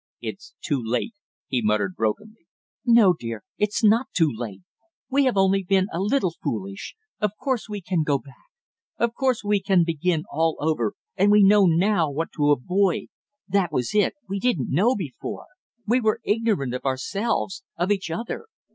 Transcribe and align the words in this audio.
"It's 0.19 0.55
too 0.63 0.81
late" 0.83 1.13
he 1.51 1.61
muttered 1.61 1.95
brokenly. 1.95 2.47
"No, 2.83 3.13
dear, 3.13 3.43
it's 3.59 3.83
not 3.83 4.07
too 4.15 4.31
late, 4.35 4.63
we 5.11 5.25
have 5.25 5.37
only 5.37 5.61
been 5.61 5.89
a 5.93 5.99
little 5.99 6.33
foolish. 6.41 6.95
Of 7.19 7.33
course 7.39 7.69
we 7.69 7.81
can 7.81 8.01
go 8.01 8.17
back; 8.17 8.47
of 8.97 9.13
course 9.13 9.43
we 9.43 9.61
can 9.61 9.83
begin 9.83 10.23
all 10.31 10.57
over, 10.59 10.93
and 11.15 11.31
we 11.31 11.43
know 11.43 11.67
now 11.67 12.09
what 12.09 12.29
to 12.37 12.49
avoid; 12.49 13.09
that 13.47 13.71
was 13.71 13.93
it, 13.93 14.15
we 14.27 14.39
didn't 14.39 14.71
know 14.73 14.95
before, 14.95 15.45
we 15.85 16.01
were 16.01 16.19
ignorant 16.23 16.73
of 16.73 16.83
ourselves 16.83 17.63
of 17.77 17.91
each 17.91 18.09
other. 18.09 18.47